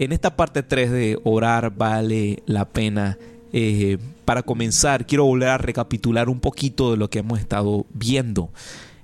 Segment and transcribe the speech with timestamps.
[0.00, 3.18] en esta parte 3 de orar vale la pena,
[3.52, 8.50] eh, para comenzar quiero volver a recapitular un poquito de lo que hemos estado viendo.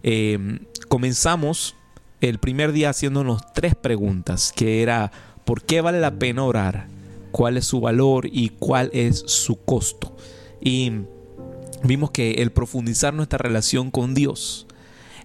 [0.02, 1.76] Eh, comenzamos
[2.22, 5.12] el primer día haciéndonos tres preguntas, que era
[5.44, 6.86] ¿por qué vale la pena orar?
[7.30, 10.16] ¿Cuál es su valor y cuál es su costo?
[10.62, 10.92] Y
[11.82, 14.65] vimos que el profundizar nuestra relación con Dios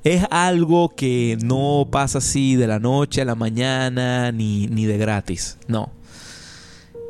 [0.03, 4.97] es algo que no pasa así de la noche a la mañana ni, ni de
[4.97, 5.91] gratis, no.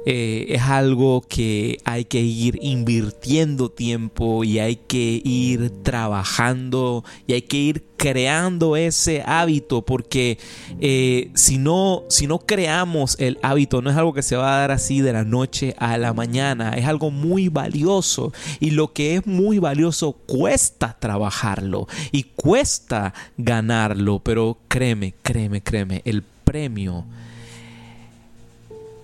[0.05, 7.33] Eh, es algo que hay que ir invirtiendo tiempo y hay que ir trabajando y
[7.33, 10.39] hay que ir creando ese hábito porque
[10.79, 14.61] eh, si, no, si no creamos el hábito no es algo que se va a
[14.61, 19.17] dar así de la noche a la mañana, es algo muy valioso y lo que
[19.17, 27.05] es muy valioso cuesta trabajarlo y cuesta ganarlo, pero créeme, créeme, créeme, el premio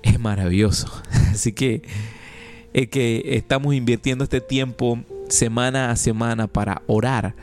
[0.08, 0.88] es maravilloso.
[1.32, 1.82] Así que
[2.86, 7.34] que estamos invirtiendo este tiempo semana a semana para orar.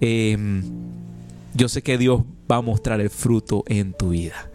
[0.00, 0.62] Em,
[1.52, 4.50] yo sé que Dios va a mostrar el fruto en tu vida.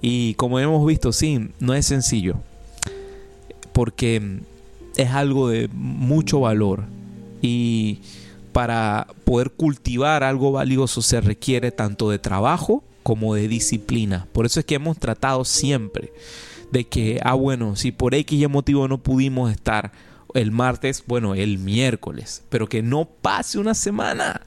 [0.00, 2.36] Y como hemos visto, sí, no es sencillo.
[3.72, 4.40] Porque
[4.96, 6.84] es algo de mucho valor.
[7.42, 8.00] Y
[8.52, 14.26] para poder cultivar algo valioso se requiere tanto de trabajo como de disciplina.
[14.32, 16.12] Por eso es que hemos tratado siempre
[16.74, 19.92] de que, ah, bueno, si por X motivo no pudimos estar
[20.34, 24.42] el martes, bueno, el miércoles, pero que no pase una semana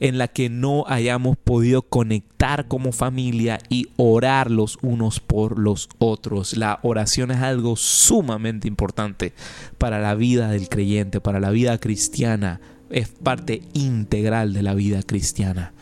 [0.00, 5.88] en la que no hayamos podido conectar como familia y orar los unos por los
[5.98, 6.56] otros.
[6.56, 9.32] La oración es algo sumamente importante
[9.78, 12.60] para la vida del creyente, para la vida cristiana.
[12.90, 15.72] Es parte integral de la vida cristiana.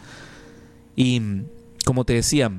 [0.95, 1.23] Y
[1.86, 2.53] como te decía,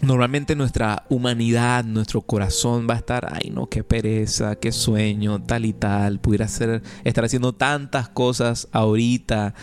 [0.00, 5.66] Normalmente nuestra humanidad, nuestro corazón va a estar, ay no, qué pereza, qué sueño, tal
[5.66, 9.54] y tal, pudiera ser, estar haciendo tantas cosas ahorita,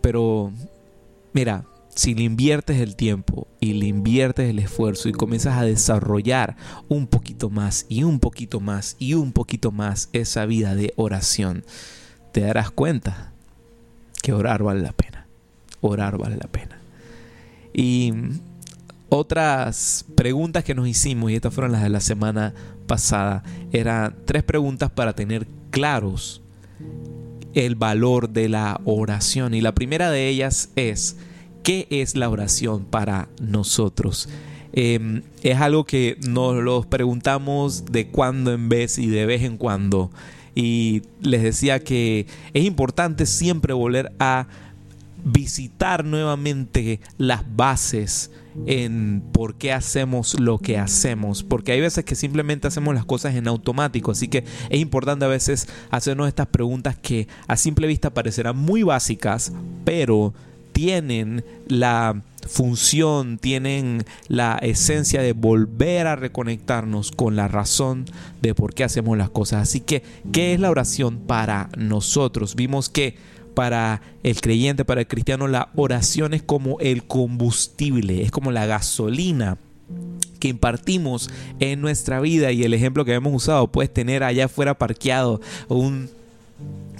[0.00, 0.52] pero
[1.32, 1.64] mira,
[1.94, 6.56] si le inviertes el tiempo y le inviertes el esfuerzo y comienzas a desarrollar
[6.88, 11.64] un poquito más y un poquito más y un poquito más esa vida de oración,
[12.32, 13.32] te darás cuenta
[14.22, 15.26] que orar vale la pena.
[15.80, 16.78] Orar vale la pena.
[17.74, 18.12] Y
[19.14, 22.54] otras preguntas que nos hicimos, y estas fueron las de la semana
[22.86, 26.40] pasada, eran tres preguntas para tener claros
[27.52, 29.52] el valor de la oración.
[29.52, 31.16] Y la primera de ellas es,
[31.62, 34.30] ¿qué es la oración para nosotros?
[34.72, 39.58] Em, es algo que nos lo preguntamos de cuando en vez y de vez en
[39.58, 40.10] cuando.
[40.54, 44.46] Y les decía que es importante siempre volver a
[45.22, 48.30] visitar nuevamente las bases
[48.66, 53.34] en por qué hacemos lo que hacemos, porque hay veces que simplemente hacemos las cosas
[53.34, 58.10] en automático, así que es importante a veces hacernos estas preguntas que a simple vista
[58.10, 59.52] parecerán muy básicas,
[59.84, 60.34] pero
[60.72, 68.06] tienen la función, tienen la esencia de volver a reconectarnos con la razón
[68.40, 69.62] de por qué hacemos las cosas.
[69.62, 70.02] Así que,
[70.32, 72.56] ¿qué es la oración para nosotros?
[72.56, 73.16] Vimos que
[73.54, 78.66] para el creyente, para el cristiano, la oración es como el combustible, es como la
[78.66, 79.58] gasolina
[80.40, 81.30] que impartimos
[81.60, 82.52] en nuestra vida.
[82.52, 86.10] Y el ejemplo que hemos usado, puedes tener allá afuera parqueado un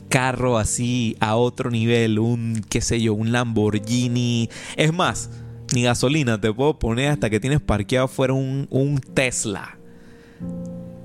[0.09, 5.31] carro así a otro nivel, un qué sé yo, un Lamborghini, es más,
[5.75, 9.79] ni gasolina, te puedo poner hasta que tienes parqueado afuera un, un Tesla.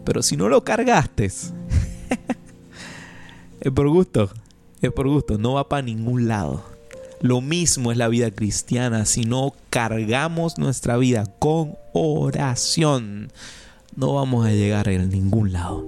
[0.04, 1.52] Pero si no lo cargaste, es
[3.74, 4.30] por gusto
[4.82, 6.64] es por gusto, no va para ningún lado.
[7.20, 13.32] Lo mismo es la vida cristiana, si no cargamos nuestra vida con oración,
[13.96, 15.88] no vamos a llegar a ningún lado.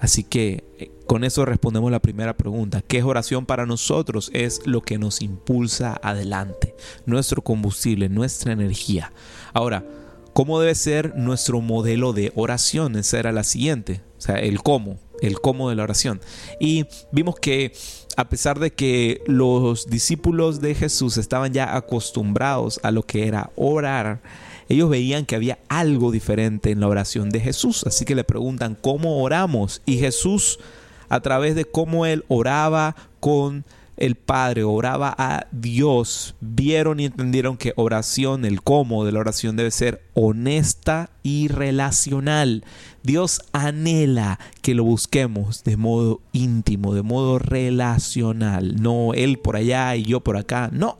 [0.00, 2.82] Así que eh, con eso respondemos la primera pregunta.
[2.82, 4.30] ¿Qué es oración para nosotros?
[4.32, 6.74] Es lo que nos impulsa adelante,
[7.06, 9.12] nuestro combustible, nuestra energía.
[9.52, 9.84] Ahora,
[10.32, 12.96] ¿cómo debe ser nuestro modelo de oración?
[12.96, 16.20] Esa era la siguiente, o sea, el cómo el cómo de la oración.
[16.58, 17.72] Y vimos que
[18.16, 23.50] a pesar de que los discípulos de Jesús estaban ya acostumbrados a lo que era
[23.56, 24.20] orar,
[24.68, 27.84] ellos veían que había algo diferente en la oración de Jesús.
[27.86, 29.82] Así que le preguntan, ¿cómo oramos?
[29.84, 30.60] Y Jesús,
[31.08, 33.64] a través de cómo él oraba con
[34.00, 39.56] el Padre, oraba a Dios, vieron y entendieron que oración, el cómo de la oración
[39.56, 42.64] debe ser honesta y relacional.
[43.02, 49.94] Dios anhela que lo busquemos de modo íntimo, de modo relacional, no Él por allá
[49.96, 50.98] y yo por acá, no.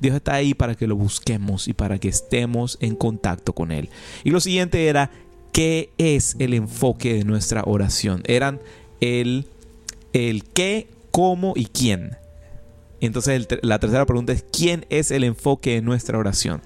[0.00, 3.90] Dios está ahí para que lo busquemos y para que estemos en contacto con Él.
[4.24, 5.10] Y lo siguiente era,
[5.52, 8.22] qué es el enfoque de nuestra oración.
[8.26, 8.60] Eran
[9.00, 9.46] el,
[10.12, 12.16] el qué, cómo y quién.
[13.00, 16.60] Entonces la tercera pregunta es, ¿quién es el enfoque de nuestra oración?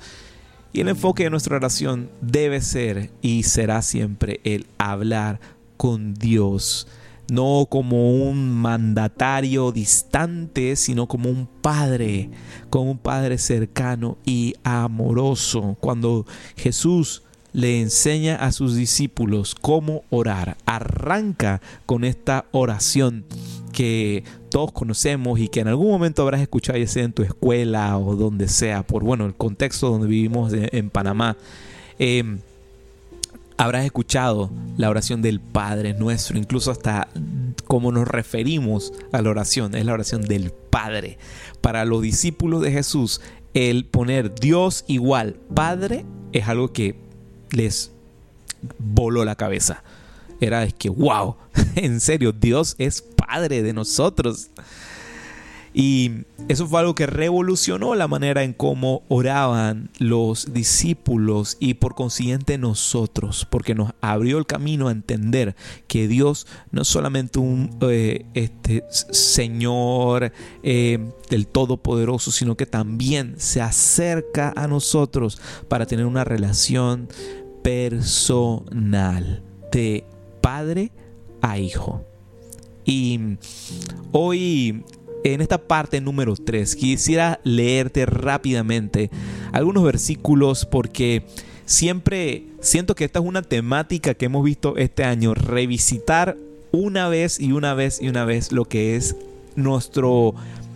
[0.72, 5.38] Y el enfoque de nuestra oración debe ser y será siempre el hablar
[5.76, 6.88] con Dios.
[7.30, 12.30] No como un mandatario distante, sino como un padre,
[12.70, 15.76] como un padre cercano y amoroso.
[15.80, 16.26] Cuando
[16.56, 17.22] Jesús
[17.54, 20.58] le enseña a sus discípulos cómo orar.
[20.66, 23.24] Arranca con esta oración
[23.72, 27.96] que todos conocemos y que en algún momento habrás escuchado ya sea en tu escuela
[27.96, 31.36] o donde sea, por bueno, el contexto donde vivimos en, Panamá.
[32.00, 32.40] Em,
[33.56, 37.08] habrás escuchado la oración del Padre nuestro, incluso hasta
[37.66, 41.18] cómo nos referimos a la oración, es la oración del Padre.
[41.60, 43.20] Para los discípulos de Jesús,
[43.54, 47.03] el poner Dios igual Padre es algo que
[47.54, 47.92] les
[48.78, 49.82] voló la cabeza.
[50.40, 51.36] Era es que, wow,
[51.76, 54.50] en serio, Dios es Padre de nosotros.
[55.76, 56.12] Y
[56.46, 62.58] eso fue algo que revolucionó la manera en cómo oraban los discípulos y por consiguiente
[62.58, 65.56] nosotros, porque nos abrió el camino a entender
[65.88, 73.34] que Dios no es solamente un eh, este, Señor eh, del Todopoderoso, sino que también
[73.38, 77.08] se acerca a nosotros para tener una relación
[77.64, 80.04] personal de
[80.42, 80.92] padre
[81.40, 82.04] a hijo.
[82.84, 83.18] Y
[84.12, 84.84] hoy
[85.24, 89.10] en esta parte número 3 quisiera leerte rápidamente
[89.52, 91.24] algunos versículos porque
[91.64, 96.36] siempre siento que esta es una temática que hemos visto este año, revisitar
[96.70, 99.16] una vez y una vez y una vez lo que es
[99.56, 100.34] nuestro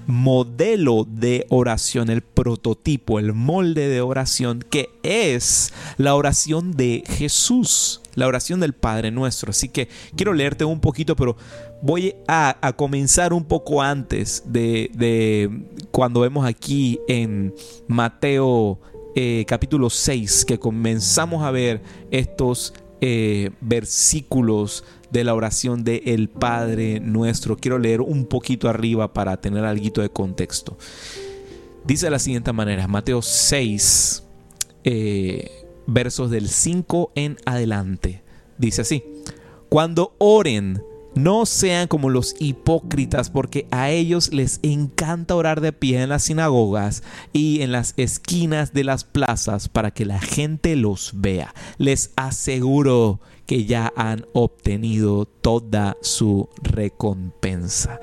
[0.09, 8.01] modelo de oración, el prototipo, el molde de oración que es la oración de Jesús,
[8.15, 9.51] la oración del Padre nuestro.
[9.51, 11.37] Así que quiero leerte un poquito, pero
[11.83, 15.51] voy a, comenzar un poco antes de,
[15.91, 17.55] cuando vemos aquí en
[17.87, 18.81] Mateo
[19.15, 22.73] eh, capítulo 6, que comenzamos a ver estos
[23.03, 27.57] eh, versículos de la oración de el Padre nuestro.
[27.57, 30.77] Quiero leer un poquito arriba para tener algo de contexto.
[31.85, 34.25] Dice de la siguiente manera, Mateo 6,
[34.85, 35.51] eh,
[35.87, 38.23] versos del 5 en adelante.
[38.59, 39.05] Dice así,
[39.69, 40.83] cuando oren,
[41.19, 46.25] no sean como los hipócritas, porque a ellos les encanta orar de pie en las
[46.25, 51.55] sinagogas y en las esquinas de las plazas para que la gente los vea.
[51.77, 57.99] Les aseguro que ya han obtenido toda su recompensa.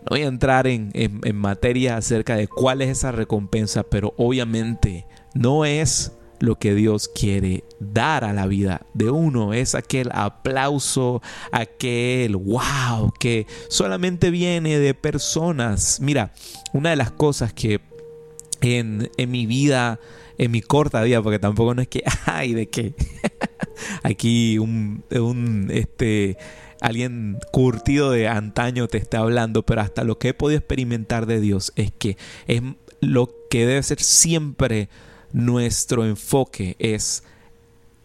[0.00, 0.92] No voy a entrar en,
[1.34, 7.64] materia acerca de cuál es esa recompensa, pero obviamente no es lo que Dios quiere
[7.80, 9.52] dar a la vida de uno.
[9.52, 16.00] Es aquel aplauso, aquel wow, que solamente viene de personas.
[16.00, 16.32] Mira,
[16.72, 17.80] una de las cosas que
[18.60, 20.00] en, en mi vida,
[20.36, 22.94] en mi corta vida, porque tampoco no es que, ay, de qué.
[24.02, 25.04] aquí un,
[25.70, 26.36] este,
[26.80, 31.40] alguien curtido de antaño te está hablando, pero hasta lo que he podido experimentar de
[31.40, 32.62] Dios es que es
[33.00, 34.88] lo que debe ser siempre
[35.32, 37.22] nuestro enfoque es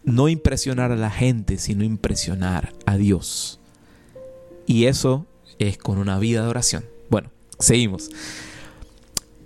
[0.04, 3.60] no impresionar a la gente, sino impresionar a Dios.
[4.66, 5.26] Y eso
[5.60, 6.86] es con una vida de oración.
[7.10, 8.10] Bueno, seguimos.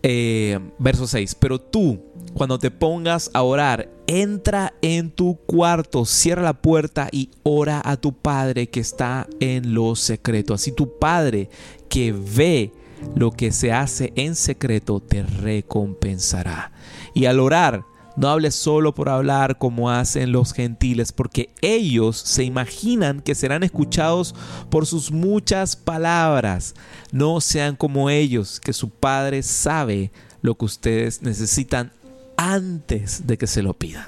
[0.04, 1.36] Eh, verso 6.
[1.36, 2.00] Pero tú,
[2.34, 7.98] cuando te pongas a orar, entra en tu cuarto, cierra la puerta y ora a
[7.98, 10.54] tu Padre que está en lo secreto.
[10.54, 11.50] Así tu Padre
[11.90, 12.72] que ve
[13.16, 16.72] lo que se hace en secreto te recompensará.
[17.14, 17.84] Y al orar,
[18.18, 23.62] no hables solo por hablar como hacen los gentiles, porque ellos se imaginan que serán
[23.62, 24.34] escuchados
[24.72, 26.74] por sus muchas palabras.
[27.12, 30.12] No sean como ellos, que su Padre sabe
[30.42, 31.92] lo que ustedes necesitan
[32.38, 34.08] antes de que se lo pidan.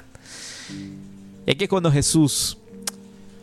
[1.46, 2.58] Es que cuando Jesús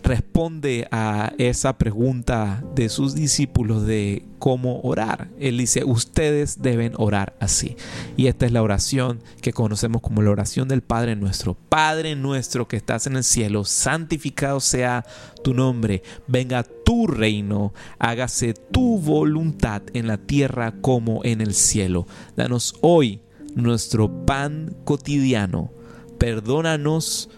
[0.08, 5.28] responde a esa pregunta de sus discípulos de cómo orar.
[5.38, 7.76] Él dice, ustedes deben orar así.
[8.16, 11.56] Y esta es la oración que conocemos como la oración del Padre nuestro.
[11.56, 15.06] Padre nuestro que estás en el cielo, santificado sea
[15.44, 22.08] tu nombre, venga tu reino, hágase tu voluntad en la tierra como en el cielo.
[22.38, 23.20] Danos hoy
[23.56, 25.72] nuestro pan cotidiano.
[26.18, 27.30] Perdónanos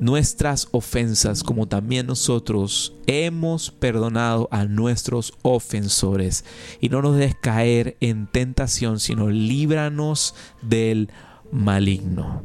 [0.00, 6.44] nuestras ofensas, como también nosotros hemos perdonado a nuestros ofensores.
[6.80, 11.10] Y no nos des caer en tentación, sino líbranos del
[11.52, 12.42] maligno.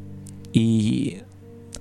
[0.51, 1.17] Y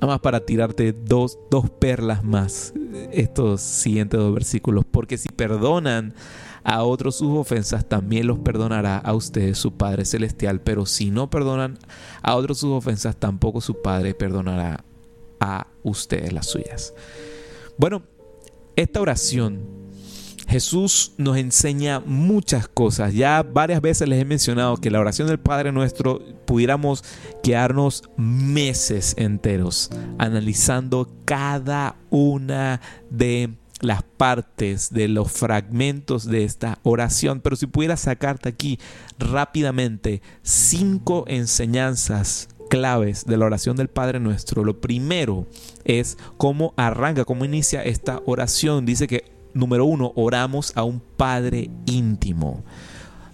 [0.01, 2.73] más para tirarte dos, dos perlas más
[3.13, 4.85] estos siguientes dos versículos.
[4.89, 6.15] Porque si perdonan
[6.63, 10.61] a otros sus ofensas, también los perdonará a ustedes su Padre Celestial.
[10.61, 11.79] Pero si no perdonan
[12.23, 14.85] a otros sus ofensas, tampoco su Padre perdonará
[15.45, 16.95] a ustedes las suyas.
[17.77, 18.03] Bueno,
[18.77, 19.85] esta oración
[20.49, 23.15] Jesús nos enseña muchas cosas.
[23.15, 27.03] Ya varias veces les he mencionado que la oración del Padre nuestro pudiéramos
[27.43, 37.41] quedarnos meses enteros analizando cada una de las partes de los fragmentos de esta oración.
[37.41, 38.79] Pero si pudiera sacarte aquí
[39.19, 44.65] rápidamente cinco enseñanzas claves de la oración del Padre Nuestro.
[44.65, 45.47] Lo primero
[45.85, 48.85] es cómo arranca, cómo inicia esta oración.
[48.85, 52.65] Dice que número uno, oramos a un Padre íntimo.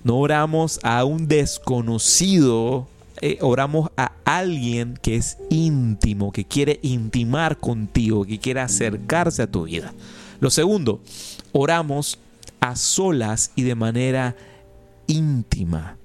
[0.04, 2.86] No oramos a un desconocido,
[3.22, 9.50] eh, oramos a alguien que es íntimo, que quiere intimar contigo, que quiere acercarse a
[9.50, 9.94] tu vida.
[10.40, 11.00] Lo segundo,
[11.52, 12.18] oramos
[12.60, 14.36] a solas y de manera
[15.06, 15.96] íntima.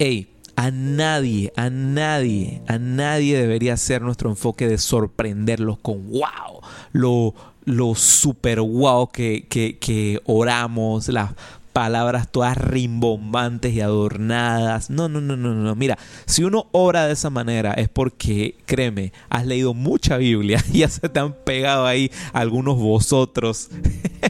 [0.00, 6.60] Hey, a nadie, a nadie, a nadie debería ser nuestro enfoque de sorprenderlos con wow,
[6.90, 7.32] lo,
[7.64, 11.30] lo super wow que, que, oramos, las
[11.78, 14.90] palabras todas rimbombantes y adornadas.
[14.90, 15.76] No, no, no, no, no.
[15.76, 20.78] Mira, si uno ora de esa manera es porque, créeme, has leído mucha Biblia y
[20.78, 23.70] ya se te han pegado ahí algunos vosotros.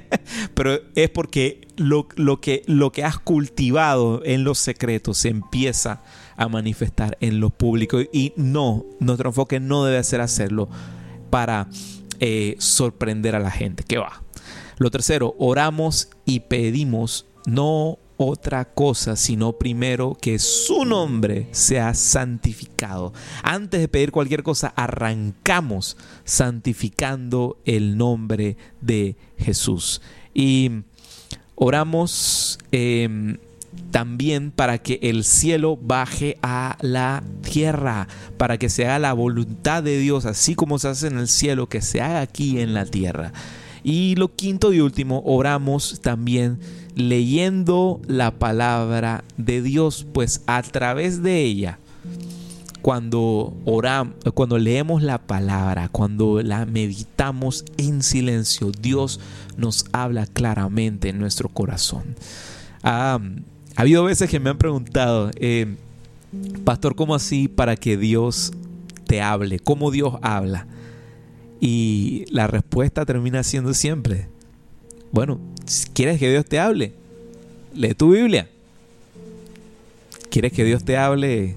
[0.55, 6.03] Pero es porque lo, lo, que, lo que has cultivado en los secretos se empieza
[6.37, 7.99] a manifestar en lo público.
[8.13, 10.69] Y no, nuestro enfoque no debe ser hacerlo
[11.31, 11.67] para
[12.21, 13.85] eh, sorprender a la gente.
[13.85, 14.23] ¿Qué va?
[14.77, 23.13] Lo tercero, oramos y pedimos no otra cosa, sino primero que su nombre sea santificado.
[23.43, 30.03] Antes de pedir cualquier cosa, arrancamos santificando el nombre de Jesús.
[30.35, 30.83] Y
[31.55, 33.39] oramos em,
[33.93, 39.85] también para que el cielo baje a la tierra, para que se haga la voluntad
[39.85, 42.85] de Dios, así como se hace en el cielo, que se haga aquí en la
[42.85, 43.33] tierra.
[43.85, 46.59] Y lo quinto y último, oramos también
[46.99, 51.79] leyendo la palabra de Dios, pues a través de ella,
[52.83, 59.21] cuando oramos, cuando leemos la palabra, cuando la meditamos en silencio, Dios
[59.57, 62.17] nos habla claramente en nuestro corazón.
[62.83, 63.21] Ah,
[63.77, 65.77] ha habido veces que me han preguntado, eh,
[66.65, 68.53] Pastor, ¿cómo así para que Dios
[69.07, 69.61] te hable?
[69.61, 70.67] ¿Cómo Dios habla?
[71.61, 74.29] Y la respuesta termina siendo siempre,
[75.13, 75.39] bueno,
[75.93, 76.93] ¿quieres que Dios te hable?
[77.75, 78.49] Lee tu Biblia.
[80.31, 81.57] ¿Quieres que Dios te hable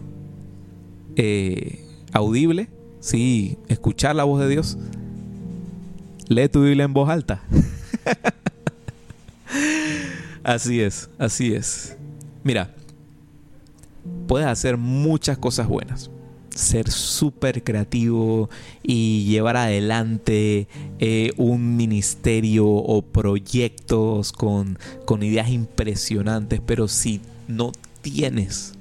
[1.15, 2.69] eh, audible?
[2.99, 4.77] Sí, escuchar la voz de Dios.
[6.27, 7.43] Lee tu Biblia en voz alta.
[10.43, 11.97] así es, así es.
[12.43, 12.73] Mira,
[14.27, 16.09] puedes hacer muchas cosas buenas.
[16.55, 18.49] Ser súper creativo
[18.83, 20.67] y llevar adelante
[20.99, 28.73] eh, un ministerio o proyectos con, con ideas impresionantes, pero si no tienes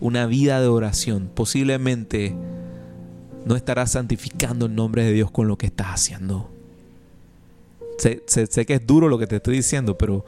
[0.00, 2.34] una vida de oración, posiblemente
[3.44, 6.50] no estarás santificando el nombre de Dios con lo que estás haciendo.
[7.98, 10.24] Sé, sé que es duro lo que te estoy diciendo, pero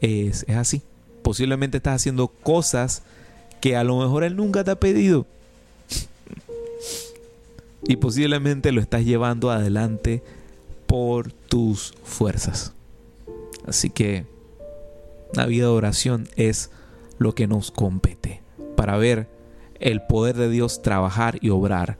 [0.00, 0.82] es, es así.
[1.22, 3.02] Posiblemente estás haciendo cosas
[3.60, 5.26] que a lo mejor Él nunca te ha pedido.
[7.86, 10.22] Y posiblemente lo estás llevando adelante
[10.86, 12.74] por tus fuerzas.
[13.66, 14.26] Así que
[15.32, 16.70] la vida de oración es
[17.18, 18.42] lo que nos compete
[18.76, 19.28] para ver
[19.80, 21.98] el poder de Dios trabajar y obrar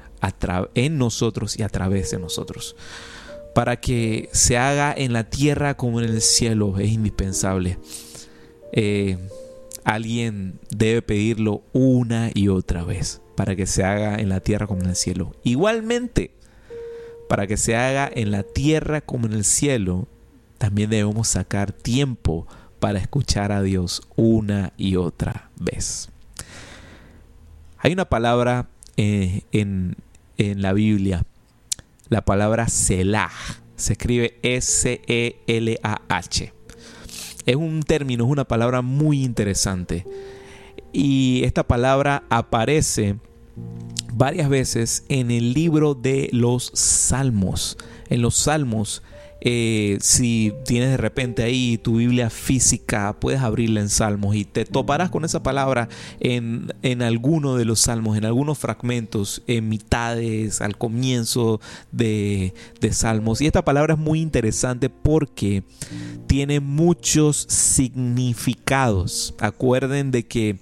[0.75, 2.77] en nosotros y a través de nosotros.
[3.55, 7.79] Para que se haga en la tierra como en el cielo es indispensable
[8.77, 9.19] eh,
[9.85, 14.83] alguien debe pedirlo una y otra vez para que se haga en la tierra como
[14.83, 15.33] en el cielo.
[15.43, 16.33] Igualmente,
[17.29, 20.09] para que se haga en la tierra como en el cielo,
[20.59, 22.47] también debemos sacar tiempo
[22.81, 26.11] para escuchar a Dios una y otra vez.
[27.79, 29.97] Hay una palabra eh, en,
[30.39, 31.25] en, la Biblia,
[32.09, 33.31] la palabra Selah,
[33.77, 35.35] se escribe S-E-L-A-H
[37.47, 40.07] es un término, es una palabra muy interesante.
[40.97, 43.19] Y esta palabra aparece
[44.13, 47.77] varias veces en el libro de los Salmos.
[48.09, 49.03] En los Salmos
[49.47, 54.65] eh, si tienes de repente ahí tu Biblia física, puedes abrirla en Salmos y te
[54.65, 60.63] toparás con esa palabra en, en alguno de los Salmos, en algunos fragmentos, en mitades,
[60.63, 61.61] al comienzo
[61.93, 63.43] de, de Salmos.
[63.43, 65.63] Y esta palabra es muy interesante porque
[66.27, 69.35] tiene muchos significados.
[69.39, 70.57] Acuerden de que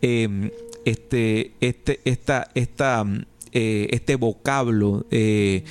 [0.00, 0.50] em,
[0.84, 3.04] este, este, esta, esta,
[3.52, 5.64] eh, este vocablo eh,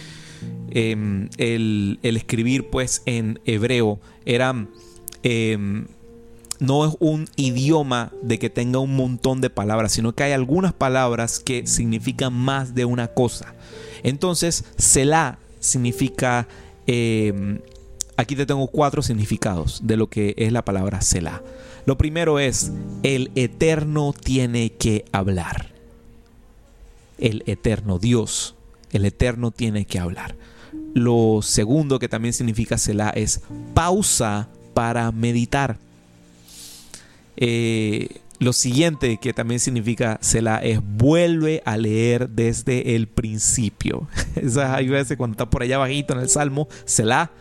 [0.80, 4.68] Em, el, escribir pues en hebreo era...
[5.24, 5.88] Em,
[6.60, 10.74] no es un idioma de que tenga un montón de palabras, sino que hay algunas
[10.74, 13.56] palabras que significan más de una cosa.
[14.04, 16.48] Entonces, Selah significa...
[16.86, 17.60] Em,
[18.16, 21.42] aquí te tengo cuatro significados de lo que es la palabra Selah.
[21.88, 25.72] Lo primero es, el eterno tiene que hablar.
[27.18, 28.54] El eterno Dios,
[28.92, 30.36] el eterno tiene que hablar.
[30.94, 33.42] Lo segundo que también significa Selah es
[33.74, 35.78] pausa para meditar.
[37.36, 44.08] Eh, lo siguiente que también significa Selah es vuelve a leer desde el principio.
[44.68, 47.32] Hay veces cuando está por allá bajito en el Salmo, Selah,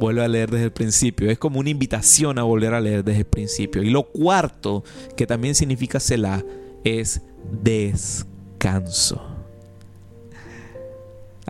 [0.00, 1.30] vuelve a leer desde el principio.
[1.30, 3.82] Es como una invitación a volver a leer desde el principio.
[3.82, 4.82] Y lo cuarto
[5.16, 6.44] que también significa Selah
[6.82, 7.20] es
[7.62, 9.31] descanso.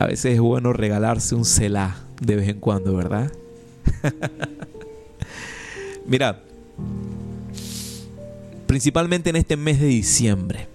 [0.02, 3.30] A veces es bueno regalarse un Selah de vez en cuando, ¿verdad?
[6.08, 6.42] Mira,
[8.66, 10.66] principalmente en este mes de diciembre,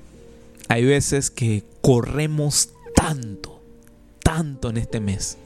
[0.70, 3.62] hay veces que corremos tanto,
[4.24, 5.38] tanto en este mes,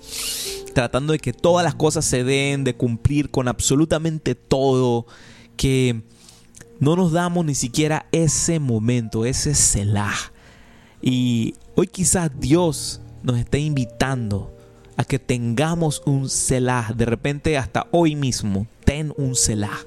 [0.75, 5.07] tratando de que todas las cosas se den, de cumplir con absolutamente todo,
[5.57, 6.03] que
[6.79, 10.13] no nos damos ni siquiera ese momento, ese Selah.
[11.01, 14.55] Y hoy quizás Dios nos está invitando
[14.97, 16.93] a que tengamos un Selah.
[16.95, 19.85] De repente hasta hoy mismo, ten un Selah.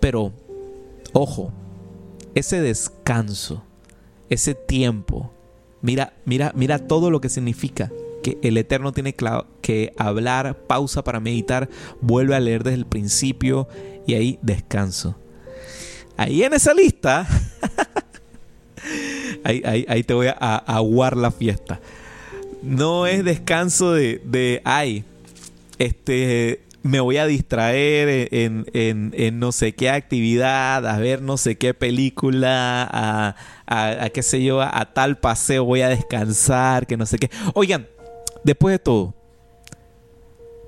[0.00, 0.32] Pero,
[1.12, 1.52] ojo,
[2.34, 3.62] ese descanso,
[4.30, 5.32] ese tiempo,
[5.82, 7.90] mira, mira, mira todo lo que significa.
[8.22, 11.68] Que el Eterno tiene que hablar, pausa para meditar,
[12.00, 13.68] vuelve a leer desde el principio
[14.06, 15.16] y ahí descanso.
[16.16, 17.28] Ahí en esa lista
[19.44, 21.80] ahí, te voy a, aguar la fiesta.
[22.62, 25.04] No es descanso de, ay,
[25.78, 31.74] este, me voy a distraer en, no sé qué actividad, a ver no sé qué
[31.74, 37.18] película, a, a, qué sé yo, a, tal paseo voy a descansar, que no sé
[37.18, 37.30] qué.
[37.54, 37.86] Oigan,
[38.44, 39.14] después de todo,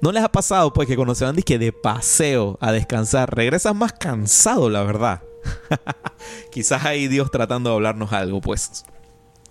[0.02, 3.92] ¿no les ha pasado pues que cuando se van de paseo a descansar, regresan más
[3.92, 5.22] cansados, la verdad?
[6.52, 8.84] Quizás ahí Dios tratando de hablarnos algo, pues.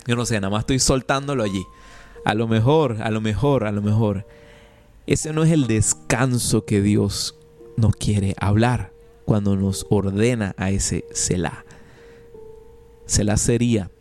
[0.06, 1.63] Yo no sé, nada más estoy soltándolo allí.
[2.25, 4.25] A lo mejor, a lo mejor, a lo mejor.
[5.06, 7.36] Ese no es el descanso que Dios
[7.78, 8.93] nos quiere hablar
[9.25, 11.65] cuando nos ordena a ese Selah.
[13.06, 13.91] Selah sería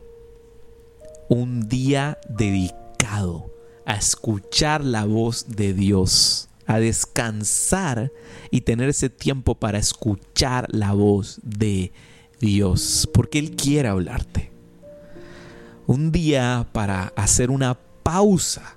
[1.28, 3.50] un día dedicado
[3.86, 8.12] a escuchar la voz de Dios a descansar
[8.50, 11.92] y tener ese tiempo para escuchar la voz de
[12.40, 14.52] Dios, porque Él quiere hablarte.
[15.86, 18.76] Un día para hacer una pausa,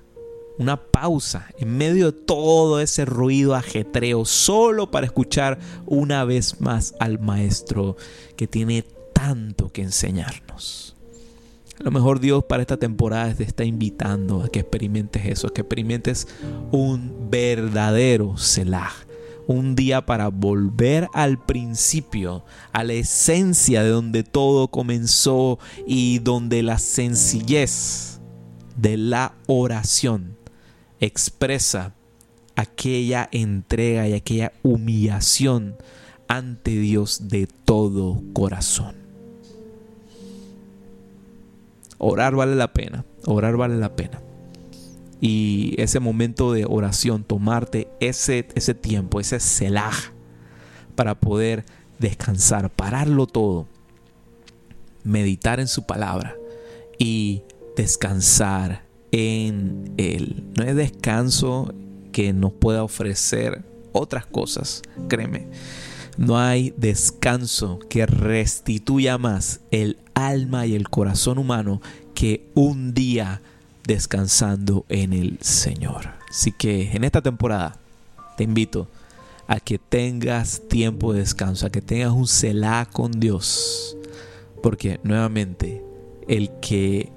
[0.58, 6.94] una pausa en medio de todo ese ruido ajetreo, solo para escuchar una vez más
[6.98, 7.96] al Maestro
[8.36, 10.91] que tiene tanto que enseñarnos.
[11.82, 15.62] Lo mejor Dios para esta temporada te está invitando a que experimentes eso, a que
[15.62, 16.28] experimentes
[16.70, 18.92] un verdadero Selah.
[19.48, 26.62] Un día para volver al principio, a la esencia de donde todo comenzó y donde
[26.62, 28.20] la sencillez
[28.76, 30.36] de la oración
[31.00, 31.94] expresa
[32.54, 35.76] aquella entrega y aquella humillación
[36.28, 39.01] ante Dios de todo corazón.
[42.04, 44.20] Orar vale la pena, orar vale la pena.
[45.20, 49.92] Y ese momento de oración, tomarte ese, ese tiempo, ese selah,
[50.96, 51.64] para poder
[52.00, 53.68] descansar, pararlo todo,
[55.04, 56.34] meditar en su palabra
[56.98, 57.44] y
[57.76, 60.42] descansar en Él.
[60.58, 61.72] No es descanso
[62.10, 65.46] que nos pueda ofrecer otras cosas, créeme.
[66.18, 71.80] No hay descanso que restituya más el alma y el corazón humano
[72.14, 73.40] que un día
[73.84, 76.10] descansando en el Señor.
[76.30, 77.76] Así que en esta temporada
[78.36, 78.88] te invito
[79.46, 83.96] a que tengas tiempo de descanso, a que tengas un celá con Dios.
[84.62, 85.82] Porque nuevamente
[86.28, 87.10] el que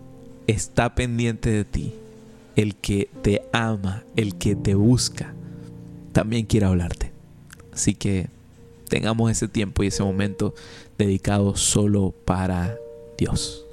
[0.48, 1.94] está pendiente de ti
[2.56, 5.34] el que te ama, el que te busca,
[6.12, 7.12] también quiere hablarte.
[7.74, 8.28] Así que
[8.88, 10.54] tengamos ese tiempo y ese momento
[10.98, 12.78] dedicado solo para
[13.18, 13.65] Dios.